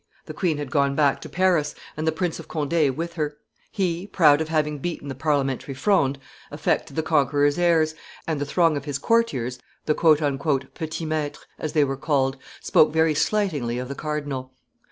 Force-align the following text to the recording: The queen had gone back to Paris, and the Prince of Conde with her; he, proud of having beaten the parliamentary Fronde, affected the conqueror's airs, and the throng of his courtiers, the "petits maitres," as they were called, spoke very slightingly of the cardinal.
The 0.25 0.33
queen 0.33 0.57
had 0.57 0.71
gone 0.71 0.95
back 0.95 1.21
to 1.21 1.29
Paris, 1.29 1.75
and 1.95 2.07
the 2.07 2.11
Prince 2.11 2.39
of 2.39 2.47
Conde 2.47 2.97
with 2.97 3.13
her; 3.13 3.37
he, 3.71 4.07
proud 4.07 4.41
of 4.41 4.47
having 4.49 4.79
beaten 4.79 5.09
the 5.09 5.13
parliamentary 5.13 5.75
Fronde, 5.75 6.17
affected 6.49 6.95
the 6.95 7.03
conqueror's 7.03 7.59
airs, 7.59 7.93
and 8.27 8.41
the 8.41 8.45
throng 8.47 8.75
of 8.75 8.85
his 8.85 8.97
courtiers, 8.97 9.59
the 9.85 9.93
"petits 9.93 11.01
maitres," 11.03 11.45
as 11.59 11.73
they 11.73 11.83
were 11.83 11.97
called, 11.97 12.37
spoke 12.61 12.91
very 12.91 13.13
slightingly 13.13 13.77
of 13.77 13.89
the 13.89 13.93
cardinal. 13.93 14.53